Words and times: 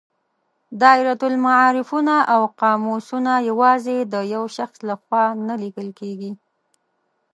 دایرة 0.81 1.21
المعارفونه 1.31 2.15
او 2.33 2.41
قاموسونه 2.61 3.33
یوازې 3.49 3.97
د 4.13 4.15
یو 4.33 4.43
شخص 4.57 4.77
له 4.89 4.95
خوا 5.03 5.25
نه 5.47 5.55
لیکل 5.63 5.87
کیږي. 5.99 6.31